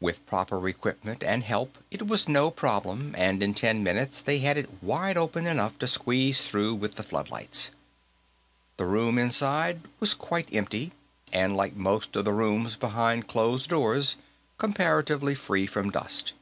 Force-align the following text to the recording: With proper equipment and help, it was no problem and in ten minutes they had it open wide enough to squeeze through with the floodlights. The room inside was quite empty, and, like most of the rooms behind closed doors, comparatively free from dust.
With 0.00 0.26
proper 0.26 0.68
equipment 0.68 1.22
and 1.22 1.44
help, 1.44 1.78
it 1.92 2.08
was 2.08 2.28
no 2.28 2.50
problem 2.50 3.14
and 3.16 3.40
in 3.40 3.54
ten 3.54 3.84
minutes 3.84 4.20
they 4.20 4.40
had 4.40 4.58
it 4.58 4.66
open 5.16 5.44
wide 5.44 5.48
enough 5.48 5.78
to 5.78 5.86
squeeze 5.86 6.40
through 6.42 6.74
with 6.74 6.96
the 6.96 7.04
floodlights. 7.04 7.70
The 8.78 8.86
room 8.86 9.16
inside 9.16 9.82
was 10.00 10.12
quite 10.12 10.52
empty, 10.52 10.90
and, 11.32 11.56
like 11.56 11.76
most 11.76 12.16
of 12.16 12.24
the 12.24 12.32
rooms 12.32 12.74
behind 12.74 13.28
closed 13.28 13.70
doors, 13.70 14.16
comparatively 14.58 15.36
free 15.36 15.66
from 15.68 15.90
dust. 15.92 16.32